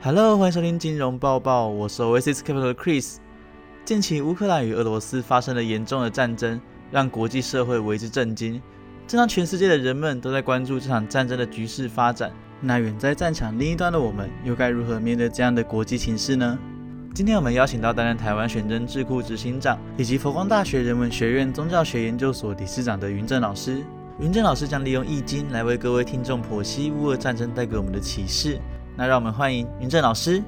[0.00, 3.16] Hello，欢迎收听金融报报，我是 Oasis Capital 的 Chris。
[3.84, 6.60] 近期乌克兰与俄罗斯发生了严重的战争，
[6.92, 8.62] 让国际社会为之震惊。
[9.08, 12.30] 正当全世界的人们都在关注这场战争的局势发展，
[12.60, 16.56] 那远在战场另一端的我们，又该如何面对这样的国际形势呢？
[17.12, 23.82] 今天我们邀请到担任台湾选征智库执行长，以及佛光大学人文学院宗教学研究所理事长的云正老师。
[24.20, 28.60] 云正老师将利用易经来为各位听众剖析乌俄战争带给我们的启示。
[28.98, 30.42] 那让我们欢迎云正老师。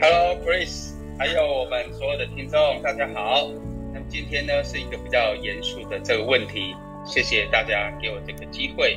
[0.00, 3.50] Hello, Chris，还有我们所有的听众，大家好。
[3.92, 6.74] 那么今天呢是一个比较严肃的这个问题，
[7.04, 8.96] 谢谢大家给我这个机会。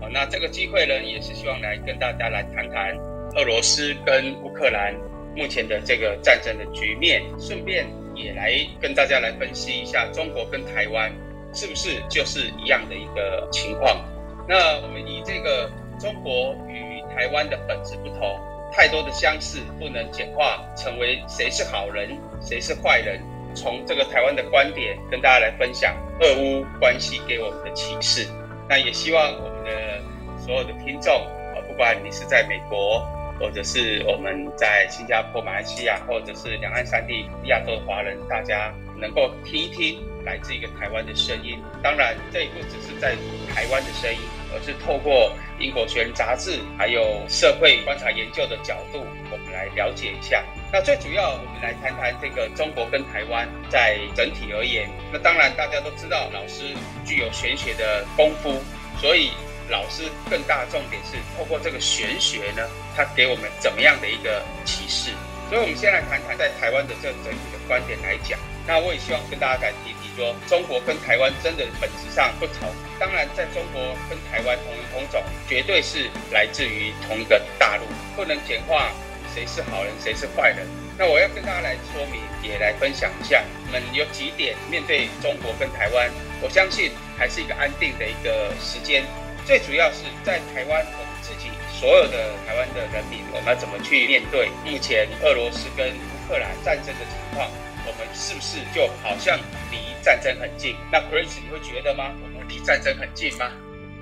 [0.00, 2.96] 好，那这个机会呢也是希望来跟大家来谈谈
[3.34, 4.94] 俄罗斯跟乌克兰
[5.34, 7.84] 目前的这个战争的局面，顺便
[8.14, 11.12] 也来跟大家来分析一下中国跟台湾
[11.52, 14.04] 是不是就是一样的一个情况。
[14.48, 16.78] 那我们以这个中国与
[17.14, 18.40] 台湾的本质不同，
[18.72, 23.20] 太多的相似不能简化成为谁是好人，谁是坏人。
[23.54, 28.28] 从这个台湾的观点跟大家来分享俄乌关系给我们的启示。
[28.68, 30.00] 那也希望我们的
[30.38, 31.12] 所有的听众
[31.52, 33.04] 啊，不管你是在美国，
[33.40, 41.58] 或者是我们在新加坡、马来西亚，或者是两岸三地亚洲的华人，大家能够听一听来自一个台湾的声音。
[41.82, 43.16] 当然，这不只是在
[43.52, 44.20] 台湾的声音。
[44.52, 50.44] 而是透过英国学人杂志，还有社会观察研究的角度，我们来了解一下。
[50.72, 54.88] 那最主要，我们来谈谈这个中国跟台湾在整体而言。
[55.12, 58.60] 那当然，大家都知道老师具有玄学的功夫，
[59.00, 59.32] 所以
[59.68, 62.62] 老师更大的重点是透过这个玄学呢，
[62.96, 65.10] 它给我们怎么样的一个启示。
[65.48, 68.38] 所以，我们先来谈谈在台湾的这整体的观点来讲。
[68.70, 72.70] 那我也希望跟大家再提提说，中国跟台湾真的本质上不同。
[73.00, 77.82] 当然，在中国跟台湾同一同种，绝对是来自于同一个大陆，
[78.14, 78.92] 不能简化
[79.34, 80.68] 谁是好人，谁是坏人。
[80.96, 86.08] 那我要跟大家来说明，也来分享一下，我们有几点面对中国跟台湾，
[86.40, 89.02] 我相信还是一个安定的一个时间。
[89.44, 97.50] 最主要是在台湾，我们自己所有的台湾的人民，我们要怎么去面对目前俄罗斯跟乌克兰战争的情况？
[97.86, 99.38] 我们是不是就好像
[99.70, 100.76] 离战争很近？
[100.92, 102.10] 那 Chris，你会觉得吗？
[102.22, 103.46] 我们离战争很近吗？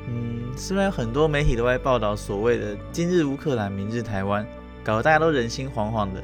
[0.09, 4.47] 嗯，虽然很多媒体都在报道所谓的“今日乌克兰，明日台湾”，
[4.83, 6.23] 搞得大家都人心惶惶的，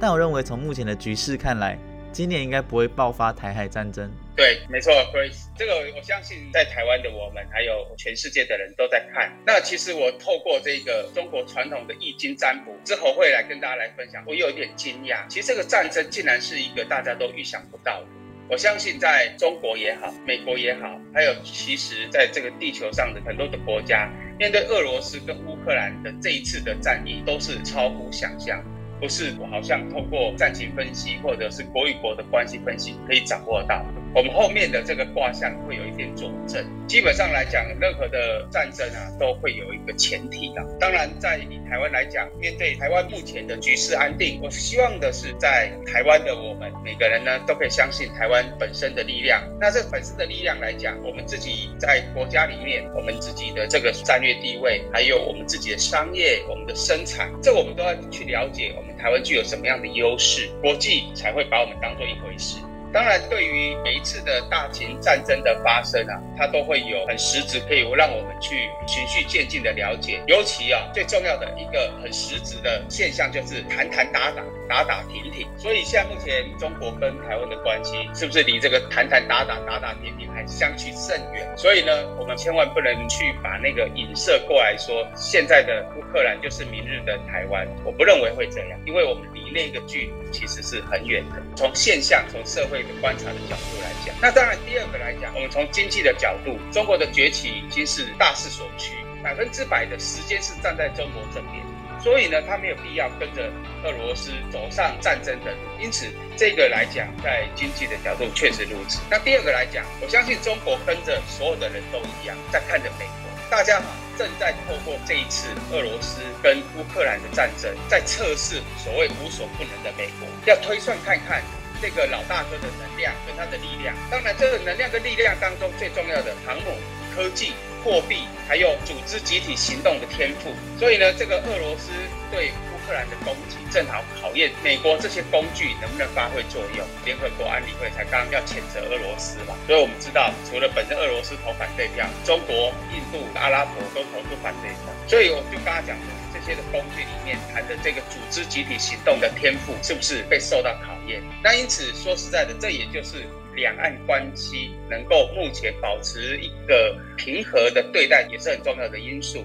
[0.00, 1.78] 但我认为从目前的局势看来，
[2.12, 4.10] 今年应该不会爆发台海战争。
[4.36, 9.32] 对，没错，Chris，这个我相信在台湾的我们，还有全世界的人都在看。
[9.46, 14.22] 那其实我透过这个中国传统的易经占卜，之后会来跟大家来分享。
[14.26, 18.06] 我有一点惊讶，其实这个战争竟然是一个大家都预想不到的。
[18.48, 28.62] 我相信在中国也好，美国也好，还有其实在这个地球上的很多的国家，面对俄罗斯跟乌克兰的这一次的战役，都是超乎想象。
[29.02, 33.84] 不是我好像透过战情分析或者是国与国的关系分析可以掌握到。
[34.14, 36.64] 我们后面的这个卦象会有一点佐证。
[36.86, 40.62] 基本上来讲，任何的战争啊，都会有一个前提的。
[40.78, 49.42] 当然，在以台湾来讲，面对台湾目前的局势安定，我希望的是在台湾的我们每个人呢，都可以相信台湾本身的力量。
[49.58, 58.74] 那这本身的力量来讲，我们自己在国家里面，我们自己的这个战略地位，还有我们自己的商业、我们的生产，这我们都要去了解。
[58.76, 62.58] 我们台湾具有什么样的优势，国际才会把我们当做一回事。
[62.92, 70.22] 当然，对于每一次的大型战争的发生啊，它都会有很实质可以让我们去循序渐进的了解。
[70.26, 75.48] 尤其啊，最重要的一个很实质的现象就是谈谈打打，打打停停。
[75.56, 81.48] 所以现在目前中国跟台湾的关系，是不是离这个谈谈打打，打打停停还相去甚远？
[81.56, 87.66] 所以呢，我们千万不能去把那个影射过来说，现在的乌克兰就是明日的台湾。
[87.86, 91.42] 我不认为会这样，因为我们离那个距离其实是很远的。
[91.54, 92.88] 从现象，从社会的。
[93.02, 101.64] 观察的角度来讲，那当然第二个来讲，我们从经济的角度，中国的崛起已经是大势所趋，百分之百的时间是站在中国这边，
[102.00, 103.50] 所以呢，他没有必要跟着
[103.82, 105.58] 俄罗斯走上战争的路。
[105.80, 106.06] 因此，
[106.36, 109.00] 这个来讲，在经济的角度确实如此。
[109.10, 113.21] 那第二个来讲，我相信中国跟着所有的人都一样，在看着美国，
[113.52, 113.82] 大家
[114.16, 121.42] 正在透过这一次俄罗斯跟乌克兰的战争，在测试所谓无所不能的美国，要推算看看。
[121.82, 126.78] 这个老大哥的能量跟他的力量，当然这个能量跟力量当中最重要的航母、
[127.14, 127.52] 科技、
[127.84, 130.54] 货币，还有组织集体行动的天赋。
[130.78, 131.90] 所以呢，这个俄罗斯
[132.30, 132.52] 对
[132.86, 136.86] 克兰的攻击，正好考验美国这些工具能不能发挥作用。
[137.04, 144.92] 联合国安理会才刚刚要谴责俄罗斯嘛，所以我们知道，除了本身俄罗斯投反对票，中国、印度、阿拉伯都投出反对票。
[145.06, 146.06] 所以我就刚刚讲的。
[146.34, 151.22] 这些的工具里面谈的这个组织集体行动的天赋，是不是被受到考验？
[151.44, 159.44] 那因此说实在的，这也就是两岸关系能够目前保持一个平和的对待，也是很重要的因素。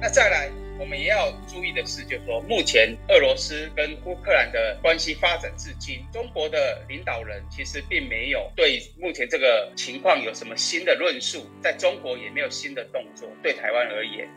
[0.00, 0.63] 那再来。
[0.78, 13.28] 我们也要注意的是，就是说，目前俄罗斯跟乌克兰的关系发展至今，中国的领导人其实并没有对目前这个情况有什么新的论述，在中国也没有新的动作。
[13.42, 14.28] 对台湾而言，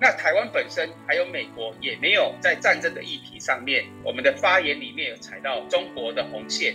[0.00, 6.74] 那台湾本身还有美国也没有在战争的议题上面，我们的发言里面有踩到中国的红线。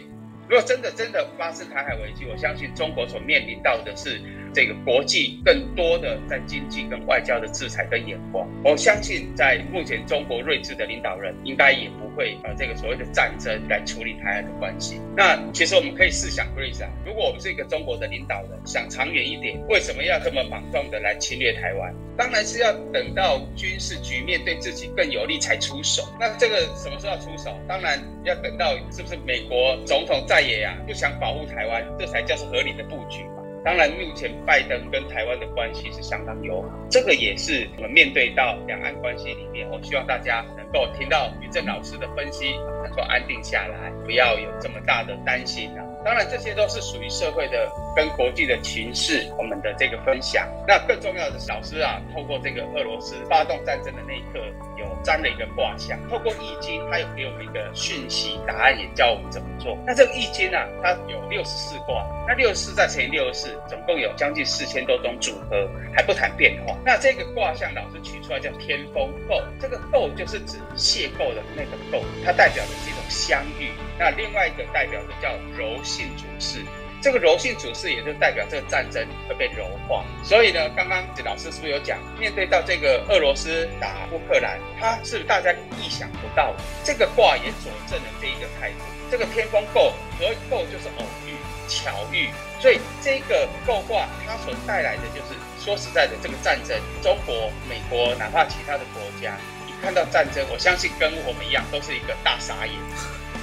[0.50, 4.20] 如果真的真的发生台海危机，我相信中国所面临到的是。
[4.52, 15.00] 这个国际更多的在经济跟外交的制裁跟眼光，我相信在目前中国睿智的领导人应该也不会把这个所谓的战争来处理台海的关系。
[15.16, 21.96] 那其实我们可以试想，Grace 啊，如果我们是一个中国的领导人，想长远一点，为什么要这么莽撞的来侵略台湾？
[22.18, 26.04] 当然是要等到军事局面对自己更有利才出手。
[26.20, 27.58] 那这个什么时候要出手？
[27.66, 33.24] 当然要等到是不是美国总统在野啊，不想保护台湾，这才叫是合理的布局。
[33.64, 42.54] 当然，目前拜登跟台湾的关系是相当友好，这个也是我们面对到两岸关系里面，我希望大家能够听到于正老师的分析，
[42.84, 45.89] 能够安定下来，不要有这么大的担心啊。
[46.04, 50.48] 当然，这些都是属于社会的跟国际的情势，我们的这个分享。
[50.68, 54.40] 那更重要的是，老师啊，透过这个俄罗斯发动战争的那一刻，
[54.78, 59.78] 有占了一个卦象，透过易经，它有给我们一个讯息答案，也教我们怎么做。
[59.86, 66.78] 那这个易经啊，它有六十四卦，那六十四再乘以六十四，总共有将近四千多种组合，还不谈变化。
[66.86, 73.72] 那这个卦象，老师取出来叫天风姤，这个姤就是指邂逅的那个姤，它代表的是一种相遇。
[73.98, 76.64] 那另外一个代表的叫柔性主事，
[77.02, 80.06] 这个柔性主事也就代表这个战争会被柔化。
[80.24, 86.60] 所以呢，刚刚老师是不是有讲，面对到这个俄罗斯打乌克兰，它是大家意想不到的。
[86.84, 88.78] 这个卦也佐证了这一个态度。
[89.10, 91.34] 这个天风姤，和姤就是偶遇、
[91.68, 99.36] 巧遇，所以这个姤卦它所带来的就是说实在的，这个战争，中国、美国，哪怕其他的国家，
[99.68, 102.76] 一看到战争，我相信跟我们一样，都是一个大傻眼。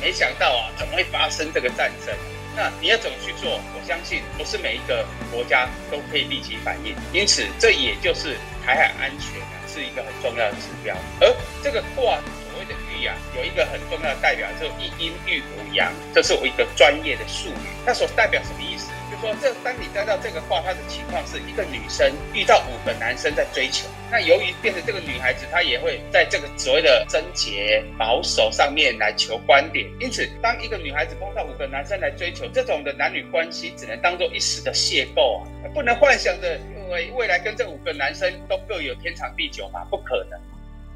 [0.01, 2.15] 没想到啊，怎么会发生这个战争？
[2.57, 3.61] 那你要怎么去做？
[3.75, 6.97] 我相信不是每一个国家都可以立即反应。
[7.13, 10.97] 因此，这也就是台海安全啊，是一个很重要的指标。
[11.21, 11.33] 而
[11.63, 12.19] 这个卦
[12.51, 17.69] 所谓的玉啊，有一个很重要的代表，就一阴一五阳，这是我一个专业的术语。
[17.85, 18.76] 它所代表什么意思？
[19.11, 23.87] 就说这当你摘到这个卦，它的情况是一个女生遇到五个男生在追求。
[24.11, 29.87] 那由于变成这个女孩子，她也会在这个所谓的贞洁保守上面来求观点。
[30.01, 40.41] 因此，当一个女孩子碰到五个男生来追求，这种的男女关系只能当做一时的邂逅啊，不能幻想着因为未来跟这五个男生都各有天长地久嘛，不可能。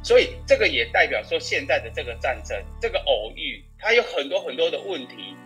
[0.03, 5.37] 所以这个也代表说，现在的这个战争，这个偶遇，它有很多很多的问题。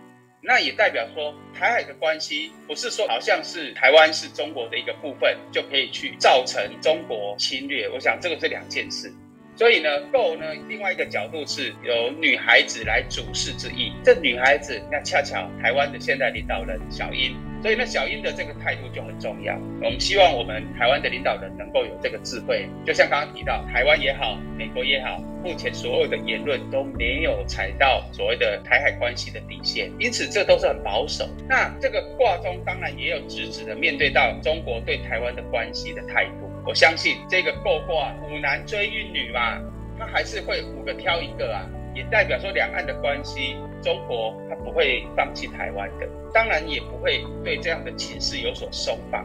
[0.47, 7.89] 那也代表说，台海的关系不是说好像是台湾是中国的一个部分，就可以去造成中国侵略。
[7.89, 9.11] 我想这个是两件事。
[9.55, 13.91] 所以呢，Go 呢，另外一个角度是由女孩子来主事之意。
[14.03, 17.35] 这女孩子，那恰巧台湾的现代领导人小英。
[17.61, 19.55] 所以，那小英的这个态度就很重要。
[19.81, 31.27] 我们希望我们台湾的领导人能够有这个智慧，就像刚刚提到，台湾也好，美国也好，目前所有的言论都没有踩到所谓的台海关系的底线，因此这都是很保守。
[31.49, 36.51] 那这个卦中当然也有直指的面对到中国对台湾的关系的态度。
[36.67, 39.59] 我相信这个构卦五男追一女嘛，
[39.97, 41.65] 他还是会五个挑一个啊。
[41.95, 49.23] 也代表说，两岸的关系，中国他不会放弃台湾的，当然也不会对这样的情势有所松绑。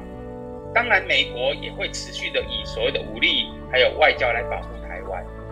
[0.74, 4.68] 当然，美国也会持续的以所谓的武力还有外交来保护。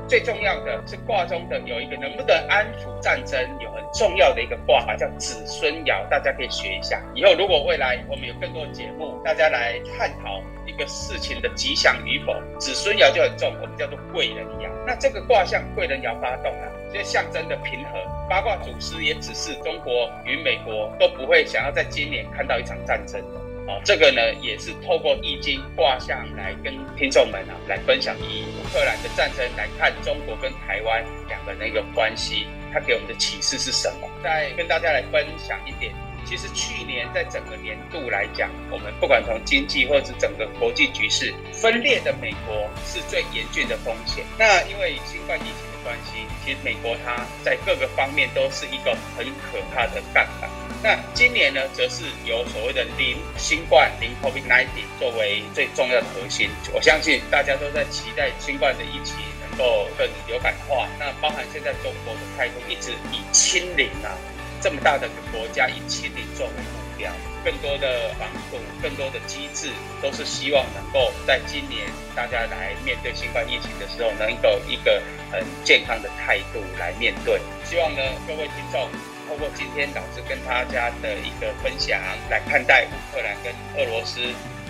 [0.09, 7.03] 最重要的是卦中的有一个能不能安抚战争，有很重要的一个卦叫子孙爻，大家可以学一下。
[7.15, 14.69] 以后如果未来我们有更多的节目，大家来探讨一个事情的吉祥与否，子孙爻就很重，我们叫做贵人爻。
[14.87, 17.99] 那这个卦象贵人爻发动了，就象征的平和。
[18.31, 23.23] 八卦祖师也只是中国与美国都不会想要在今年看到一场战争。
[23.69, 34.09] 哦，这个呢也是透过易经卦象来跟听众们啊来分享，以乌克兰的战争来看中国跟台湾两个那个关系，它给我们的启示是什么？
[34.25, 35.93] 再跟大家来分享一点，
[36.25, 44.25] 其实去年在整个年度来讲，我们不管从经济或者整个国际局势分裂的美国是最严峻的风险。
[44.39, 50.49] 那因为新冠疫情的关系，其实美国它在各个方面都是一个很可怕的杠杆。
[50.81, 54.67] 那今年呢，则是由所谓的零新冠、零 COVID-19
[55.01, 56.49] 作为最重要的核心。
[56.73, 60.89] 我相信大家都在期待新冠的疫情能够更流感化。
[60.97, 64.15] 那包含现在中国的态度一直以清零啊，
[64.61, 67.11] 这么大的国家以清零作为目标，
[67.45, 69.71] 更多的防控、更多的机制，
[70.01, 77.41] 都是希望能够在今年大家来面对新冠疫情的时候，能够一个很健康的态度来面对。
[77.65, 78.89] 希望呢，各位听众。
[79.39, 84.21] 通过今天老师跟大家的一个分享来看待乌克兰跟俄罗斯，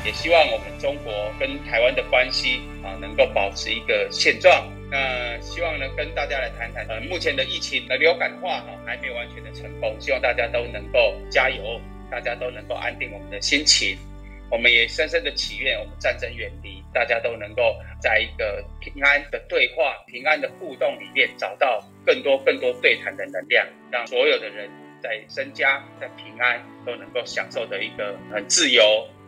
[0.04, 4.70] 也希望我们中国跟台湾的关系啊能够保持一个现状。
[4.90, 13.96] 那希望呢跟大家来谈谈，呃，目前的疫情的流感化哈还没有完全的成功，希望大家都能够加油，大家都能够安定我们的心情。
[14.50, 24.70] 我们也深深的祈愿，我们战争远离，大家都能够在一个平安的对话、平安的互动里面，找到更多更多对谈的能量，让所有的人
[25.02, 28.82] 在身家、在平安都能够享受的一个很自由，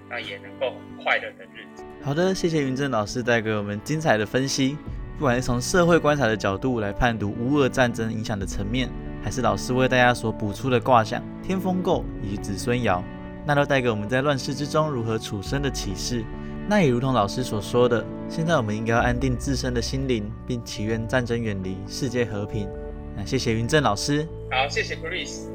[0.09, 1.85] 那也能够很快乐的日子。
[2.03, 4.77] 好的，谢谢云正老师带给我们精彩的分析。
[5.19, 8.89] 不管是从社会观察的角度来判读乌俄战争影响的层面，
[9.23, 13.03] 还是老师为大家所补出的卦象天风姤以及子孙爻。
[13.51, 16.25] 那都带给我们在乱世之中如何处身的启示。
[16.69, 22.69] 那也如同老师所说的，现在我们应该要安定自身的心灵，并祈愿战争远离，世界和平。
[23.17, 24.25] 那谢谢云正老师。
[24.53, 25.49] 好，谢谢 Chris。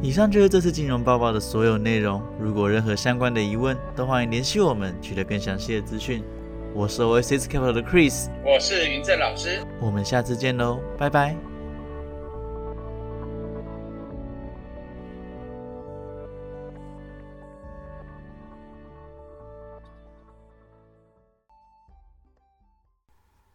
[0.00, 2.22] 以上就是这次金融报告的所有内容。
[2.40, 6.24] 如果任何相关的疑问，都欢迎联系我们，取得更详细的资讯。
[6.72, 9.62] 我是 Oasis Capital 的 Chris，我是云正老师。
[9.82, 11.53] 我们下次见喽，拜拜。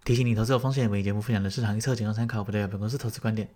[0.10, 3.48] 提醒你，投资有风险，本节目分享的市场预测仅供参考，不代表本公司投资观点。